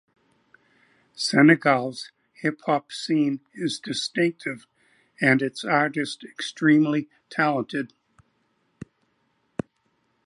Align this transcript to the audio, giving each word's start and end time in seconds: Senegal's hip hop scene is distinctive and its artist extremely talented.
Senegal's 1.13 2.11
hip 2.33 2.59
hop 2.65 2.91
scene 2.91 3.39
is 3.53 3.79
distinctive 3.79 4.65
and 5.21 5.43
its 5.43 5.63
artist 5.63 6.23
extremely 6.23 7.07
talented. 7.29 7.93